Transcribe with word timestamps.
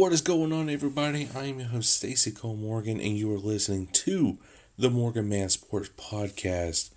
What 0.00 0.14
is 0.14 0.22
going 0.22 0.50
on, 0.50 0.70
everybody? 0.70 1.28
I 1.36 1.44
am 1.44 1.60
your 1.60 1.68
host, 1.68 1.92
Stacy 1.92 2.30
Cole 2.30 2.56
Morgan, 2.56 2.98
and 3.02 3.18
you 3.18 3.30
are 3.34 3.38
listening 3.38 3.88
to 3.88 4.38
the 4.78 4.88
Morgan 4.88 5.28
Man 5.28 5.50
Sports 5.50 5.90
Podcast. 5.90 6.88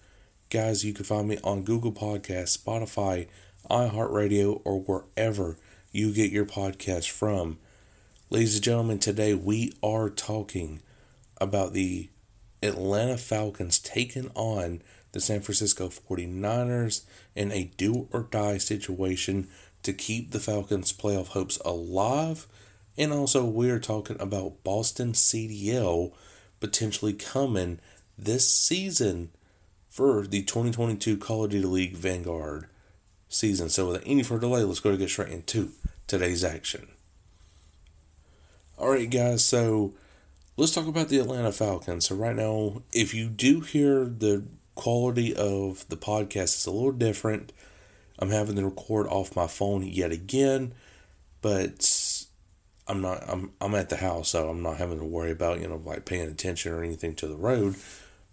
Guys, 0.49 0.85
you 0.85 0.93
can 0.93 1.03
find 1.03 1.27
me 1.27 1.37
on 1.43 1.63
Google 1.63 1.91
Podcasts, 1.91 2.57
Spotify, 2.57 3.27
iHeartRadio, 3.69 4.61
or 4.63 4.79
wherever 4.79 5.57
you 5.91 6.13
get 6.13 6.31
your 6.31 6.45
podcast 6.45 7.09
from. 7.09 7.59
Ladies 8.29 8.55
and 8.55 8.63
gentlemen, 8.63 8.99
today 8.99 9.33
we 9.33 9.73
are 9.83 10.09
talking 10.09 10.81
about 11.41 11.73
the 11.73 12.09
Atlanta 12.61 13.17
Falcons 13.17 13.79
taking 13.79 14.31
on 14.33 14.81
the 15.11 15.19
San 15.19 15.41
Francisco 15.41 15.89
49ers 15.89 17.03
in 17.35 17.51
a 17.51 17.65
do 17.75 18.07
or 18.13 18.29
die 18.31 18.57
situation 18.59 19.49
to 19.81 19.91
keep 19.91 20.31
the 20.31 20.39
Falcons' 20.39 20.93
playoff 20.93 21.27
hopes 21.27 21.57
alive 21.65 22.47
and 22.97 23.11
also, 23.11 23.43
we're 23.43 23.79
talking 23.79 24.17
about 24.19 24.63
Boston 24.63 25.13
CDL 25.13 26.13
potentially 26.59 27.13
coming 27.13 27.79
this 28.17 28.49
season 28.49 29.31
for 29.89 30.25
the 30.27 30.43
2022 30.43 31.17
Call 31.17 31.45
of 31.45 31.51
Duty 31.51 31.65
League 31.65 31.97
Vanguard 31.97 32.67
season. 33.29 33.69
So, 33.69 33.87
without 33.87 34.03
any 34.05 34.23
further 34.23 34.41
delay, 34.41 34.63
let's 34.63 34.79
go 34.79 34.91
to 34.91 34.97
get 34.97 35.09
straight 35.09 35.31
into 35.31 35.71
today's 36.07 36.43
action. 36.43 36.87
All 38.77 38.89
right, 38.89 39.09
guys. 39.09 39.43
So, 39.43 39.93
let's 40.55 40.73
talk 40.73 40.87
about 40.87 41.09
the 41.09 41.19
Atlanta 41.19 41.51
Falcons. 41.51 42.07
So, 42.07 42.15
right 42.15 42.35
now, 42.35 42.83
if 42.91 43.13
you 43.13 43.27
do 43.27 43.61
hear 43.61 44.05
the 44.05 44.43
quality 44.75 45.35
of 45.35 45.87
the 45.89 45.97
podcast 45.97 46.57
is 46.57 46.65
a 46.67 46.71
little 46.71 46.91
different, 46.91 47.51
I'm 48.19 48.29
having 48.29 48.55
to 48.55 48.65
record 48.65 49.07
off 49.07 49.35
my 49.35 49.47
phone 49.47 49.83
yet 49.83 50.11
again, 50.11 50.73
but 51.41 51.81
I'm 52.87 53.01
not 53.01 53.23
I'm 53.27 53.51
I'm 53.61 53.75
at 53.75 53.89
the 53.89 53.97
house, 53.97 54.29
so 54.29 54.49
I'm 54.49 54.61
not 54.61 54.77
having 54.77 54.99
to 54.99 55.05
worry 55.05 55.31
about, 55.31 55.61
you 55.61 55.67
know, 55.67 55.81
like 55.83 56.05
paying 56.05 56.27
attention 56.27 56.73
or 56.73 56.83
anything 56.83 57.15
to 57.15 57.27
the 57.27 57.35
road. 57.35 57.75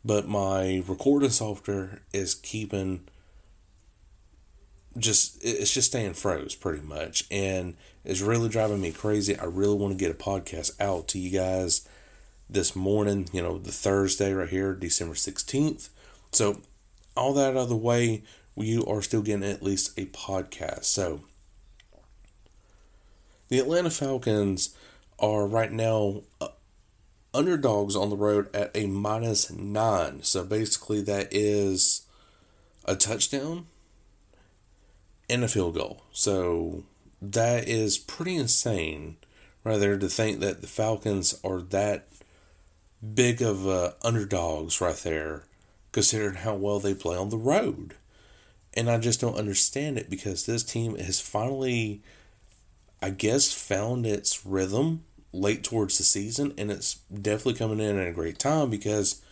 But 0.05 0.29
my 0.29 0.83
recording 0.87 1.31
software 1.31 2.03
is 2.13 2.35
keeping 2.35 3.09
just 4.99 5.39
it's 5.45 5.73
just 5.73 5.89
staying 5.89 6.15
froze 6.15 6.57
pretty 6.57 6.83
much 6.83 7.25
and 7.31 7.77
it's 8.05 8.21
really 8.21 8.49
driving 8.49 8.81
me 8.81 8.91
crazy. 8.93 9.39
I 9.39 9.45
really 9.45 9.77
want 9.77 9.97
to 9.97 10.05
get 10.05 10.11
a 10.11 10.19
podcast 10.19 10.81
out 10.81 11.07
to 11.09 11.19
you 11.19 11.31
guys 11.31 11.87
this 12.49 12.75
morning, 12.75 13.29
you 13.33 13.43
know, 13.43 13.59
the 13.59 13.71
Thursday 13.71 14.33
right 14.33 14.49
here, 14.49 14.75
December 14.75 15.15
16th. 15.15 15.91
So 16.33 16.61
all 17.17 17.33
that 17.35 17.51
out 17.51 17.57
of 17.57 17.69
the 17.69 17.77
way, 17.77 18.25
you 18.57 18.85
are 18.87 19.03
still 19.03 19.23
getting 19.23 19.49
at 19.49 19.63
least 19.63 19.97
a 19.99 20.07
podcast. 20.07 20.85
So 20.85 21.21
the 23.51 23.59
Atlanta 23.59 23.91
Falcons 23.91 24.75
are 25.19 25.47
right 25.47 25.71
now 25.71 26.23
uh, 26.41 26.49
underdogs 27.35 27.95
on 27.95 28.09
the 28.09 28.17
road 28.17 28.49
at 28.55 28.71
a 28.75 28.87
minus 28.87 29.51
nine. 29.51 30.23
So 30.23 30.45
basically, 30.45 31.03
that 31.03 31.29
is 31.31 32.07
a 32.85 32.97
touchdown 32.97 33.67
and 35.29 35.45
a 35.45 35.49
field 35.49 35.75
goal. 35.75 36.05
So 36.13 36.85
that 37.21 37.69
is 37.69 37.99
pretty 37.99 38.37
insane, 38.37 39.17
rather, 39.65 39.99
to 39.99 40.09
think 40.09 40.41
that 40.41 40.61
the 40.61 40.67
Falcons 40.67 41.39
are 41.45 41.61
that 41.61 42.07
big 43.15 43.43
of 43.43 43.67
uh, 43.67 43.93
underdogs 44.03 44.81
right 44.81 44.97
there, 44.97 45.45
considering 45.93 46.37
how 46.37 46.55
well 46.55 46.79
they 46.79 46.95
play 46.95 47.17
on 47.17 47.31
the 47.31 47.37
road. 47.37 47.95
And 48.75 48.89
I 48.89 48.99
just 48.99 49.21
don't 49.21 49.37
understand 49.37 49.99
it 49.99 50.09
because 50.09 50.47
this 50.47 50.63
team 50.63 50.97
has 50.97 51.21
finally 51.21 52.03
I 53.03 53.11
guess, 53.11 53.53
found 53.53 54.07
its 54.07 54.45
rhythm 54.45 55.05
late 55.33 55.65
towards 55.65 55.99
the 55.99 56.05
season, 56.05 56.53
and 56.59 56.71
it's 56.71 56.97
definitely 57.07 57.55
coming 57.55 57.81
in 57.81 57.99
at 57.99 58.09
a 58.09 58.13
great 58.13 58.39
time 58.39 58.71
because 58.71 59.23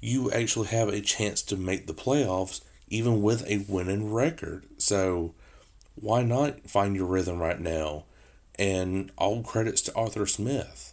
you 0.00 0.30
actually 0.30 0.68
have 0.68 0.88
a 0.88 1.00
chance 1.00 1.42
to 1.42 1.56
make 1.56 1.86
the 1.86 1.94
playoffs 1.94 2.62
even 2.88 3.22
with 3.22 3.46
a 3.46 3.64
winning 3.68 4.12
record. 4.12 4.64
So 4.78 5.34
why 5.94 6.22
not 6.22 6.68
find 6.70 6.96
your 6.96 7.06
rhythm 7.06 7.38
right 7.38 7.60
now? 7.60 8.04
And 8.58 9.10
all 9.16 9.42
credits 9.42 9.82
to 9.82 9.94
Arthur 9.94 10.26
Smith 10.26 10.92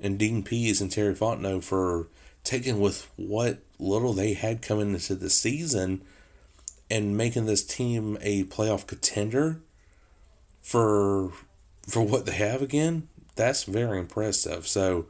and 0.00 0.18
Dean 0.18 0.42
Pees 0.42 0.80
and 0.80 0.90
Terry 0.90 1.14
Fontenot 1.14 1.64
for 1.64 2.08
taking 2.44 2.80
with 2.80 3.10
what 3.16 3.58
little 3.78 4.12
they 4.12 4.34
had 4.34 4.62
coming 4.62 4.92
into 4.94 5.14
the 5.14 5.30
season 5.30 6.02
and 6.90 7.16
making 7.16 7.46
this 7.46 7.64
team 7.64 8.18
a 8.20 8.44
playoff 8.44 8.86
contender 8.86 9.60
for 10.60 11.32
for 11.88 12.02
what 12.02 12.26
they 12.26 12.32
have 12.32 12.62
again, 12.62 13.08
that's 13.36 13.64
very 13.64 13.98
impressive. 13.98 14.66
So, 14.66 15.06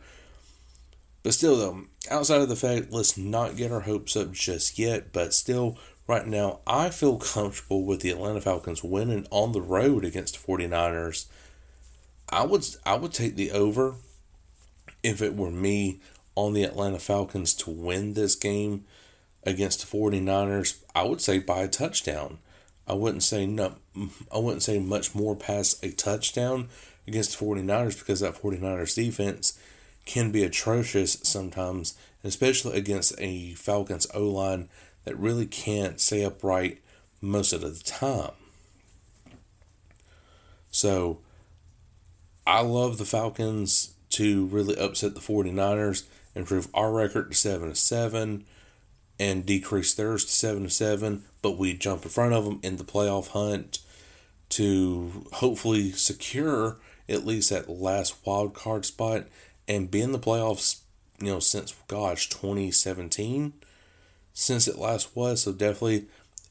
but 1.23 1.35
still, 1.35 1.57
though, 1.57 1.83
outside 2.11 2.41
of 2.41 2.49
the 2.49 2.57
fact, 2.57 2.91
let's 2.91 3.19
not 3.19 3.57
get 3.57 3.73
our 3.73 3.81
hopes 3.81 4.17
up 4.17 4.33
just 4.33 4.79
yet. 4.79 5.13
But 5.13 5.35
still, 5.35 5.79
right 6.07 6.27
now, 6.27 6.61
I 6.67 6.91
feel 6.91 7.19
comfortable 7.19 7.85
with 7.85 8.01
the 8.01 8.11
Atlanta 8.11 8.41
Falcons 8.41 8.83
winning 8.83 9.27
on 9.31 9.53
the 9.53 9.61
road 9.61 10.05
against 10.05 10.41
the 10.41 10.53
49ers. 10.53 11.27
I 12.29 12.45
would 12.45 12.65
I 12.87 12.97
would 12.97 13.13
take 13.13 13.37
the 13.37 13.51
over 13.51 13.97
if 15.03 15.21
it 15.21 15.37
were 15.37 15.51
me 15.51 16.01
on 16.35 16.53
the 16.53 16.63
Atlanta 16.63 16.99
Falcons 16.99 17.55
to 17.55 17.71
win 17.71 18.15
this 18.15 18.35
game 18.35 18.85
against 19.45 19.81
the 19.81 19.97
49ers. 19.99 20.83
I 20.95 21.03
would 21.03 21.21
say 21.21 21.39
by 21.39 21.61
a 21.63 21.69
touchdown. 21.69 22.39
I 22.91 22.95
wouldn't 22.95 23.23
say 23.23 23.47
no, 23.47 23.77
I 24.35 24.39
wouldn't 24.39 24.65
say 24.65 24.81
much 24.81 25.15
more 25.15 25.37
past 25.37 25.85
a 25.85 25.93
touchdown 25.93 26.69
against 27.07 27.39
the 27.39 27.45
49ers 27.45 27.97
because 27.97 28.19
that 28.19 28.35
49ers 28.35 28.97
defense 28.97 29.57
can 30.07 30.33
be 30.33 30.43
atrocious 30.43 31.21
sometimes, 31.23 31.97
especially 32.25 32.77
against 32.77 33.15
a 33.19 33.55
Falcons 33.55 34.09
O 34.13 34.25
line 34.25 34.69
that 35.05 35.17
really 35.17 35.47
can't 35.47 36.01
stay 36.01 36.25
upright 36.25 36.83
most 37.21 37.53
of 37.53 37.61
the 37.61 37.81
time. 37.85 38.33
So 40.73 41.21
I 42.45 42.63
love 42.63 42.99
the 42.99 43.05
Falcons 43.05 43.95
to 44.11 44.47
really 44.47 44.77
upset 44.77 45.15
the 45.15 45.21
49ers, 45.21 46.09
improve 46.35 46.67
our 46.75 46.91
record 46.91 47.31
to 47.31 47.37
7 47.37 47.69
to 47.69 47.77
7 47.77 48.45
and 49.21 49.45
decrease 49.45 49.93
theirs 49.93 50.25
to 50.25 50.33
seven 50.33 50.63
to 50.65 50.71
seven, 50.71 51.25
but 51.43 51.59
we 51.59 51.75
jump 51.75 52.05
in 52.05 52.11
front 52.11 52.33
of 52.33 52.47
them 52.47 52.59
in 52.63 52.79
the 52.79 52.85
playoff 52.85 53.29
hunt 53.29 53.81
to 54.49 55.27
hopefully 55.35 55.93
secure 55.93 56.79
at 57.07 57.27
least 57.27 57.51
that 57.51 57.69
last 57.69 58.17
wild 58.25 58.55
card 58.55 58.87
spot 58.87 59.27
and 59.69 59.91
be 59.91 60.01
in 60.01 60.13
the 60.13 60.19
playoffs. 60.19 60.81
You 61.21 61.27
know, 61.27 61.39
since 61.39 61.75
gosh, 61.87 62.31
2017, 62.31 63.53
since 64.33 64.67
it 64.67 64.79
last 64.79 65.15
was. 65.15 65.43
So 65.43 65.53
definitely, 65.53 66.07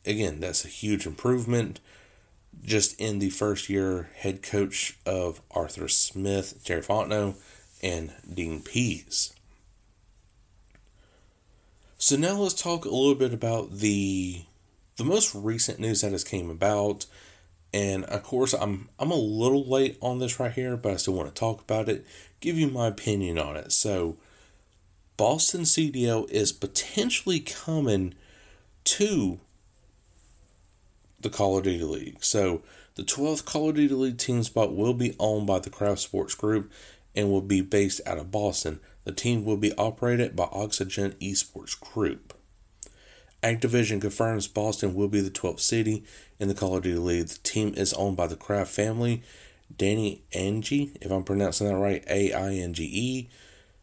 again, 0.05 0.39
that's 0.39 0.63
a 0.63 0.69
huge 0.69 1.07
improvement. 1.07 1.79
Just 2.63 2.99
in 3.01 3.17
the 3.17 3.31
first 3.31 3.67
year 3.67 4.11
head 4.15 4.43
coach 4.43 4.99
of 5.07 5.41
Arthur 5.49 5.87
Smith, 5.87 6.63
Jerry 6.63 6.83
Fontenot, 6.83 7.35
and 7.81 8.13
Dean 8.31 8.61
Pees. 8.61 9.33
So 12.01 12.15
now 12.15 12.37
let's 12.37 12.53
talk 12.53 12.85
a 12.85 12.89
little 12.89 13.13
bit 13.13 13.33
about 13.33 13.71
the 13.71 14.43
the 14.95 15.03
most 15.03 15.35
recent 15.35 15.79
news 15.79 15.99
that 15.99 16.13
has 16.13 16.23
came 16.23 16.49
about. 16.49 17.05
And 17.73 18.05
of 18.05 18.23
course, 18.23 18.53
I'm 18.53 18.87
I'm 18.97 19.11
a 19.11 19.15
little 19.15 19.65
late 19.65 19.97
on 20.01 20.19
this 20.19 20.39
right 20.39 20.53
here, 20.53 20.77
but 20.77 20.93
I 20.93 20.95
still 20.95 21.13
want 21.13 21.27
to 21.27 21.37
talk 21.37 21.59
about 21.59 21.89
it, 21.89 22.05
give 22.39 22.57
you 22.57 22.69
my 22.69 22.87
opinion 22.87 23.37
on 23.37 23.57
it. 23.57 23.73
So, 23.73 24.15
Boston 25.17 25.63
CDL 25.63 26.29
is 26.29 26.53
potentially 26.53 27.41
coming 27.41 28.15
to 28.85 29.41
the 31.19 31.29
Call 31.29 31.57
of 31.57 31.65
Duty 31.65 31.83
League. 31.83 32.23
So, 32.23 32.61
the 32.95 33.03
12th 33.03 33.43
Call 33.43 33.69
of 33.71 33.75
Duty 33.75 33.93
League 33.93 34.17
team 34.17 34.41
spot 34.43 34.73
will 34.73 34.93
be 34.93 35.17
owned 35.19 35.47
by 35.47 35.59
the 35.59 35.69
Kraft 35.69 35.99
Sports 35.99 36.33
Group 36.33 36.71
and 37.13 37.29
will 37.29 37.41
be 37.41 37.59
based 37.59 37.99
out 38.05 38.19
of 38.19 38.31
Boston. 38.31 38.79
The 39.09 39.15
team 39.15 39.43
will 39.43 39.57
be 39.57 39.73
operated 39.73 40.35
by 40.35 40.47
Oxygen 40.51 41.15
Esports 41.19 41.79
Group. 41.79 42.35
Activision 43.41 43.99
confirms 43.99 44.47
Boston 44.47 44.93
will 44.93 45.07
be 45.07 45.19
the 45.19 45.31
12th 45.31 45.61
city 45.61 46.03
in 46.37 46.47
the 46.47 46.53
Call 46.53 46.77
of 46.77 46.83
Duty 46.83 46.99
League. 46.99 47.27
The 47.29 47.39
team 47.39 47.73
is 47.75 47.91
owned 47.93 48.17
by 48.17 48.27
the 48.27 48.35
Kraft 48.35 48.69
family 48.69 49.23
Danny 49.75 50.21
Ainge, 50.31 50.95
if 51.01 51.09
I'm 51.09 51.23
pronouncing 51.23 51.67
that 51.67 51.77
right, 51.77 52.03
A 52.07 52.33
I 52.33 52.53
N 52.53 52.75
G 52.75 52.83
E, 52.83 53.29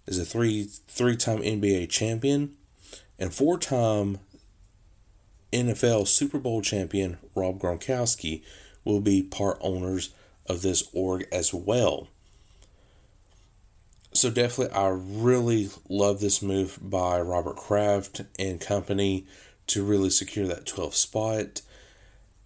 is 0.07 0.17
a 0.21 0.25
three 0.25 0.63
three 0.63 1.17
time 1.17 1.39
NBA 1.39 1.91
champion 1.91 2.57
and 3.19 3.35
four 3.35 3.59
time 3.59 4.21
NFL 5.53 6.07
Super 6.07 6.39
Bowl 6.39 6.63
champion 6.63 7.19
Rob 7.35 7.59
Gronkowski 7.59 8.45
will 8.85 9.01
be 9.01 9.25
part 9.25 9.59
owners 9.61 10.11
of 10.49 10.63
this 10.63 10.89
org 10.93 11.27
as 11.33 11.53
well. 11.53 12.07
So 14.17 14.31
definitely 14.31 14.75
I 14.75 14.89
really 14.89 15.69
love 15.91 16.21
this 16.21 16.41
move 16.41 16.79
by 16.81 17.21
Robert 17.21 17.57
Kraft 17.57 18.23
and 18.39 18.59
company 18.59 19.27
to 19.67 19.85
really 19.85 20.09
secure 20.09 20.47
that 20.47 20.65
12th 20.65 20.95
spot. 20.95 21.61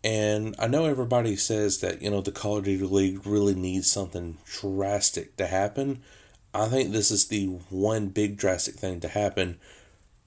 And 0.03 0.57
I 0.59 0.67
know 0.67 0.87
everybody 0.87 1.37
says 1.37 1.79
that, 1.79 2.03
you 2.03 2.11
know, 2.11 2.23
the 2.23 2.33
Call 2.33 2.57
of 2.57 2.65
Duty 2.65 2.85
League 2.85 3.25
really 3.25 3.55
needs 3.55 3.89
something 3.89 4.39
drastic 4.47 5.37
to 5.37 5.47
happen. 5.47 6.03
I 6.53 6.67
think 6.67 6.91
this 6.91 7.13
is 7.13 7.29
the 7.29 7.47
one 7.69 8.09
big 8.09 8.37
drastic 8.37 8.75
thing 8.75 8.99
to 9.01 9.09
happen 9.09 9.61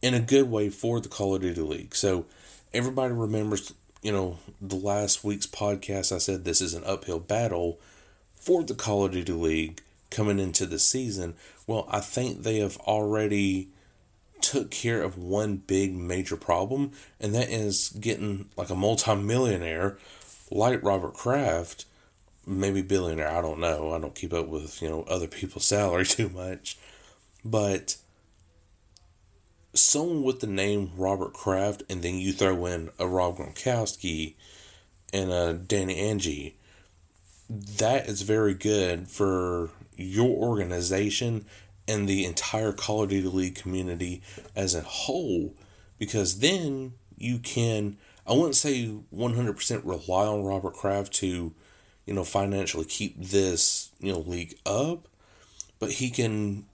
in 0.01 0.13
a 0.13 0.21
good 0.21 0.49
way 0.49 0.69
for 0.69 1.01
the 1.01 1.09
Call 1.09 1.35
of 1.35 1.41
Duty 1.41 1.59
League. 1.59 1.93
So 1.93 2.25
everybody 2.73 3.13
remembers, 3.13 3.73
you 4.01 4.13
know, 4.13 4.37
the 4.61 4.77
last 4.77 5.25
week's 5.25 5.47
podcast, 5.47 6.15
I 6.15 6.19
said 6.19 6.45
this 6.45 6.61
is 6.61 6.73
an 6.73 6.85
uphill 6.85 7.19
battle 7.19 7.81
for 8.33 8.63
the 8.63 8.75
Call 8.75 9.03
of 9.03 9.11
Duty 9.11 9.33
League 9.33 9.81
coming 10.13 10.39
into 10.39 10.65
the 10.65 10.79
season. 10.79 11.35
Well, 11.67 11.87
I 11.89 11.99
think 11.99 12.43
they 12.43 12.59
have 12.59 12.77
already 12.77 13.69
took 14.39 14.71
care 14.71 15.01
of 15.01 15.17
one 15.17 15.57
big 15.57 15.93
major 15.93 16.37
problem, 16.37 16.91
and 17.19 17.33
that 17.35 17.49
is 17.49 17.89
getting 17.89 18.49
like 18.55 18.69
a 18.69 18.75
multimillionaire 18.75 19.97
like 20.51 20.83
Robert 20.83 21.13
Kraft, 21.13 21.85
maybe 22.45 22.81
billionaire, 22.81 23.29
I 23.29 23.41
don't 23.41 23.59
know. 23.59 23.93
I 23.93 23.99
don't 23.99 24.15
keep 24.15 24.33
up 24.33 24.47
with, 24.47 24.81
you 24.81 24.89
know, 24.89 25.03
other 25.03 25.27
people's 25.27 25.65
salary 25.67 26.05
too 26.05 26.29
much. 26.29 26.77
But 27.43 27.97
someone 29.73 30.23
with 30.23 30.39
the 30.39 30.47
name 30.47 30.91
Robert 30.95 31.33
Kraft, 31.33 31.83
and 31.89 32.01
then 32.01 32.15
you 32.15 32.31
throw 32.31 32.65
in 32.65 32.89
a 32.99 33.07
Rob 33.07 33.37
Gronkowski 33.37 34.35
and 35.11 35.31
a 35.31 35.53
Danny 35.53 35.95
Ainge, 35.95 36.53
that 37.53 38.07
is 38.07 38.23
very 38.23 38.53
good 38.53 39.07
for 39.07 39.69
your 39.95 40.29
organization 40.29 41.45
and 41.87 42.07
the 42.07 42.25
entire 42.25 42.71
Call 42.71 43.03
of 43.03 43.09
Duty 43.09 43.27
League 43.27 43.55
community 43.55 44.21
as 44.55 44.73
a 44.73 44.81
whole, 44.81 45.53
because 45.99 46.39
then 46.39 46.93
you 47.17 47.37
can, 47.37 47.97
I 48.25 48.33
wouldn't 48.33 48.55
say 48.55 48.89
100% 49.13 49.81
rely 49.83 50.25
on 50.25 50.43
Robert 50.43 50.73
Kraft 50.73 51.13
to, 51.15 51.53
you 52.05 52.13
know, 52.13 52.23
financially 52.23 52.85
keep 52.85 53.21
this, 53.21 53.91
you 53.99 54.11
know, 54.11 54.19
league 54.19 54.55
up, 54.65 55.07
but 55.79 55.91
he 55.91 56.09
can 56.09 56.65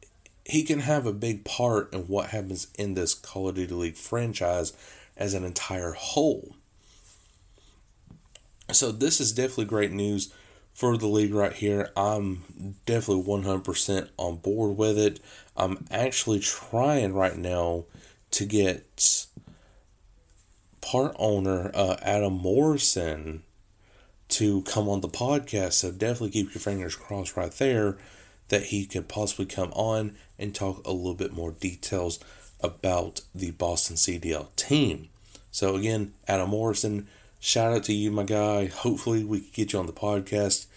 he 0.45 0.63
can 0.63 0.79
have 0.79 1.05
a 1.05 1.13
big 1.13 1.45
part 1.45 1.93
in 1.93 2.01
what 2.01 2.29
happens 2.29 2.67
in 2.75 2.95
this 2.95 3.13
Call 3.13 3.49
of 3.49 3.55
Duty 3.55 3.73
League 3.73 3.95
franchise 3.95 4.73
as 5.15 5.35
an 5.35 5.43
entire 5.43 5.91
whole. 5.91 6.55
So 8.71 8.91
this 8.91 9.21
is 9.21 9.31
definitely 9.31 9.65
great 9.65 9.91
news 9.91 10.33
for 10.79 10.95
the 10.95 11.07
league 11.07 11.33
right 11.33 11.51
here. 11.51 11.89
I'm 11.97 12.75
definitely 12.85 13.25
100% 13.25 14.07
on 14.15 14.37
board 14.37 14.77
with 14.77 14.97
it. 14.97 15.19
I'm 15.57 15.85
actually 15.91 16.39
trying 16.39 17.13
right 17.13 17.37
now 17.37 17.83
to 18.31 18.45
get 18.45 19.25
part 20.79 21.17
owner 21.19 21.69
uh, 21.73 21.97
Adam 22.01 22.31
Morrison 22.31 23.43
to 24.29 24.61
come 24.61 24.87
on 24.87 25.01
the 25.01 25.09
podcast. 25.09 25.73
So 25.73 25.91
definitely 25.91 26.29
keep 26.29 26.53
your 26.53 26.61
fingers 26.61 26.95
crossed 26.95 27.35
right 27.35 27.51
there 27.51 27.97
that 28.47 28.67
he 28.67 28.85
could 28.85 29.09
possibly 29.09 29.47
come 29.47 29.73
on 29.73 30.15
and 30.37 30.55
talk 30.55 30.87
a 30.87 30.93
little 30.93 31.13
bit 31.13 31.33
more 31.33 31.51
details 31.51 32.21
about 32.61 33.19
the 33.35 33.51
Boston 33.51 33.97
CDL 33.97 34.47
team. 34.55 35.09
So 35.51 35.75
again, 35.75 36.13
Adam 36.25 36.51
Morrison, 36.51 37.09
shout 37.41 37.73
out 37.73 37.83
to 37.83 37.93
you, 37.93 38.11
my 38.11 38.23
guy. 38.23 38.67
Hopefully, 38.67 39.25
we 39.25 39.41
can 39.41 39.49
get 39.51 39.73
you 39.73 39.79
on 39.79 39.85
the 39.85 39.91
podcast 39.91 40.67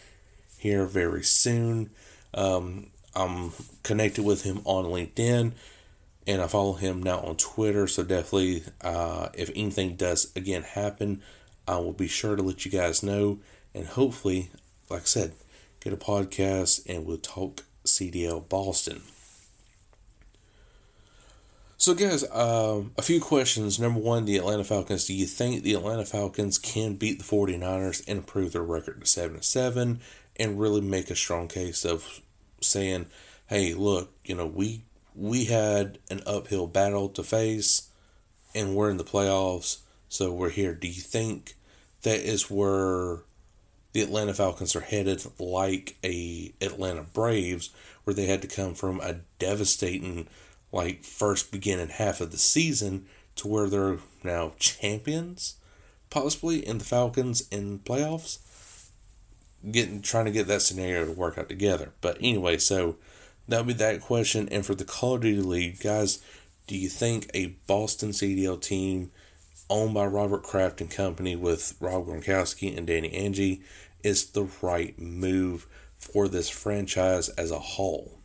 here 0.62 0.86
very 0.86 1.24
soon. 1.24 1.90
Um, 2.34 2.86
I'm 3.14 3.52
connected 3.82 4.24
with 4.24 4.44
him 4.44 4.60
on 4.64 4.84
LinkedIn, 4.84 5.52
and 6.26 6.40
I 6.40 6.46
follow 6.46 6.74
him 6.74 7.02
now 7.02 7.18
on 7.18 7.36
Twitter. 7.36 7.88
So 7.88 8.04
definitely, 8.04 8.62
uh, 8.80 9.28
if 9.34 9.50
anything 9.50 9.96
does 9.96 10.32
again 10.36 10.62
happen, 10.62 11.20
I 11.66 11.76
will 11.76 11.92
be 11.92 12.08
sure 12.08 12.36
to 12.36 12.42
let 12.42 12.64
you 12.64 12.70
guys 12.70 13.02
know. 13.02 13.40
And 13.74 13.86
hopefully, 13.86 14.50
like 14.88 15.02
I 15.02 15.06
said, 15.06 15.32
get 15.80 15.92
a 15.92 15.96
podcast 15.96 16.88
and 16.88 17.04
we'll 17.04 17.18
talk 17.18 17.64
CDL 17.84 18.48
Boston. 18.48 19.02
So, 21.76 21.94
guys, 21.94 22.22
um, 22.30 22.92
a 22.96 23.02
few 23.02 23.20
questions. 23.20 23.80
Number 23.80 23.98
one, 23.98 24.24
the 24.24 24.36
Atlanta 24.36 24.62
Falcons. 24.62 25.06
Do 25.06 25.14
you 25.14 25.26
think 25.26 25.64
the 25.64 25.74
Atlanta 25.74 26.04
Falcons 26.04 26.56
can 26.56 26.94
beat 26.94 27.18
the 27.18 27.24
49ers 27.24 28.06
and 28.06 28.18
improve 28.18 28.52
their 28.52 28.62
record 28.62 29.00
to 29.00 29.06
7 29.06 29.42
7 29.42 30.00
and 30.42 30.58
really 30.58 30.80
make 30.80 31.08
a 31.08 31.16
strong 31.16 31.46
case 31.46 31.84
of 31.84 32.20
saying, 32.60 33.06
hey, 33.46 33.74
look, 33.74 34.12
you 34.24 34.34
know, 34.34 34.46
we 34.46 34.82
we 35.14 35.44
had 35.44 35.98
an 36.10 36.20
uphill 36.26 36.66
battle 36.66 37.08
to 37.10 37.22
face 37.22 37.88
and 38.54 38.74
we're 38.74 38.90
in 38.90 38.96
the 38.96 39.04
playoffs, 39.04 39.78
so 40.08 40.32
we're 40.32 40.50
here. 40.50 40.74
Do 40.74 40.88
you 40.88 41.00
think 41.00 41.54
that 42.02 42.20
is 42.20 42.50
where 42.50 43.20
the 43.92 44.02
Atlanta 44.02 44.34
Falcons 44.34 44.74
are 44.74 44.80
headed 44.80 45.24
like 45.38 45.96
a 46.02 46.52
Atlanta 46.60 47.04
Braves, 47.04 47.70
where 48.02 48.14
they 48.14 48.26
had 48.26 48.42
to 48.42 48.48
come 48.48 48.74
from 48.74 49.00
a 49.00 49.20
devastating 49.38 50.26
like 50.72 51.04
first 51.04 51.52
beginning 51.52 51.88
half 51.88 52.20
of 52.20 52.32
the 52.32 52.38
season 52.38 53.06
to 53.36 53.46
where 53.46 53.68
they're 53.68 53.98
now 54.24 54.54
champions, 54.58 55.54
possibly 56.10 56.66
in 56.66 56.78
the 56.78 56.84
Falcons 56.84 57.46
in 57.50 57.78
playoffs. 57.78 58.38
Getting 59.70 60.02
trying 60.02 60.24
to 60.24 60.30
get 60.30 60.48
that 60.48 60.62
scenario 60.62 61.06
to 61.06 61.12
work 61.12 61.38
out 61.38 61.48
together. 61.48 61.92
But 62.00 62.18
anyway, 62.20 62.58
so 62.58 62.96
that 63.48 63.58
would 63.58 63.66
be 63.66 63.72
that 63.74 64.00
question. 64.00 64.48
And 64.50 64.66
for 64.66 64.74
the 64.74 64.84
Call 64.84 65.14
of 65.14 65.22
Duty 65.22 65.40
League, 65.40 65.80
guys, 65.80 66.22
do 66.66 66.76
you 66.76 66.88
think 66.88 67.30
a 67.34 67.54
Boston 67.66 68.10
CDL 68.10 68.60
team 68.60 69.12
owned 69.68 69.94
by 69.94 70.06
Robert 70.06 70.42
Kraft 70.42 70.80
and 70.80 70.90
Company 70.90 71.36
with 71.36 71.74
Rob 71.80 72.06
Gronkowski 72.06 72.76
and 72.76 72.86
Danny 72.86 73.10
Ainge 73.10 73.62
is 74.02 74.26
the 74.26 74.48
right 74.60 74.98
move 74.98 75.66
for 75.96 76.28
this 76.28 76.48
franchise 76.48 77.28
as 77.30 77.50
a 77.50 77.58
whole? 77.58 78.18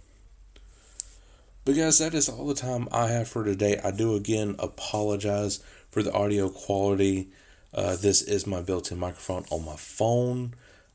But 1.65 1.75
guys, 1.75 1.99
that 1.99 2.13
is 2.13 2.29
all 2.29 2.47
the 2.47 2.53
time 2.53 2.87
I 2.91 3.07
have 3.07 3.27
for 3.27 3.43
today. 3.43 3.79
I 3.83 3.91
do 3.91 4.15
again 4.15 4.55
apologize 4.57 5.59
for 5.89 6.01
the 6.01 6.13
audio 6.13 6.49
quality. 6.49 7.27
Uh, 7.73 7.97
this 7.97 8.21
is 8.21 8.47
my 8.47 8.61
built-in 8.61 8.97
microphone 8.97 9.43
on 9.51 9.65
my 9.65 9.75
phone 9.75 10.53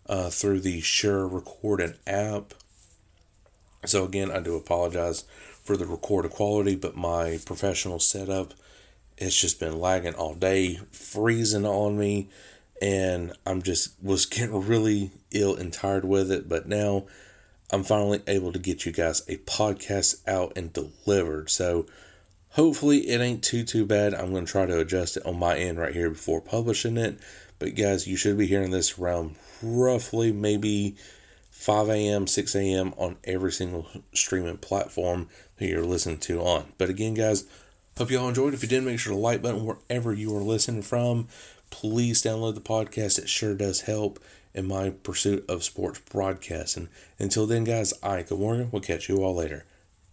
uh, 0.08 0.30
through 0.30 0.60
the 0.60 0.80
Shure 0.80 1.26
Recording 1.26 1.94
app. 2.06 2.54
So 3.84 4.04
again, 4.04 4.30
I 4.30 4.40
do 4.40 4.56
apologize 4.56 5.24
for 5.62 5.76
the 5.76 5.86
recorded 5.86 6.32
quality, 6.32 6.76
but 6.76 6.96
my 6.96 7.38
professional 7.44 7.98
setup 7.98 8.54
it's 9.18 9.40
just 9.40 9.60
been 9.60 9.78
lagging 9.78 10.14
all 10.14 10.34
day, 10.34 10.80
freezing 10.90 11.66
on 11.66 11.98
me, 11.98 12.28
and 12.80 13.32
I'm 13.46 13.62
just 13.62 13.94
was 14.02 14.26
getting 14.26 14.66
really 14.66 15.10
ill 15.30 15.54
and 15.54 15.72
tired 15.72 16.04
with 16.04 16.30
it. 16.30 16.48
But 16.48 16.66
now 16.66 17.06
I'm 17.70 17.84
finally 17.84 18.22
able 18.26 18.52
to 18.52 18.58
get 18.58 18.84
you 18.84 18.92
guys 18.92 19.22
a 19.28 19.36
podcast 19.38 20.26
out 20.26 20.52
and 20.56 20.72
delivered. 20.72 21.50
So 21.50 21.86
hopefully 22.52 23.08
it 23.08 23.20
ain't 23.20 23.42
too 23.42 23.64
too 23.64 23.84
bad. 23.84 24.14
I'm 24.14 24.30
going 24.30 24.46
to 24.46 24.52
try 24.52 24.66
to 24.66 24.80
adjust 24.80 25.16
it 25.16 25.26
on 25.26 25.38
my 25.38 25.56
end 25.56 25.78
right 25.78 25.92
here 25.92 26.10
before 26.10 26.40
publishing 26.40 26.96
it. 26.96 27.18
But 27.58 27.74
guys, 27.74 28.06
you 28.06 28.16
should 28.16 28.38
be 28.38 28.46
hearing 28.46 28.70
this 28.70 28.98
around 28.98 29.36
roughly 29.62 30.32
maybe 30.32 30.96
5 31.50 31.88
a.m., 31.90 32.26
6 32.26 32.54
a.m. 32.56 32.92
on 32.96 33.16
every 33.24 33.52
single 33.52 33.86
streaming 34.12 34.56
platform 34.58 35.28
that 35.56 35.68
you're 35.68 35.84
listening 35.84 36.18
to 36.18 36.40
on. 36.40 36.72
But 36.76 36.88
again, 36.88 37.14
guys, 37.14 37.44
hope 37.96 38.10
y'all 38.10 38.28
enjoyed. 38.28 38.54
If 38.54 38.62
you 38.62 38.68
did, 38.68 38.82
make 38.82 38.98
sure 38.98 39.12
to 39.12 39.18
like 39.18 39.42
button 39.42 39.64
wherever 39.64 40.12
you 40.12 40.36
are 40.36 40.42
listening 40.42 40.82
from. 40.82 41.28
Please 41.70 42.22
download 42.22 42.54
the 42.54 42.60
podcast. 42.60 43.18
It 43.18 43.28
sure 43.28 43.54
does 43.54 43.82
help 43.82 44.18
in 44.54 44.66
my 44.66 44.90
pursuit 44.90 45.48
of 45.48 45.62
sports 45.62 46.00
broadcasting. 46.00 46.88
Until 47.18 47.46
then, 47.46 47.64
guys, 47.64 47.94
I, 48.02 48.22
good 48.22 48.40
morning. 48.40 48.68
We'll 48.72 48.82
catch 48.82 49.08
you 49.08 49.22
all 49.22 49.36
later. 49.36 49.64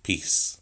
Peace. 0.03 0.62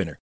winner. 0.01 0.21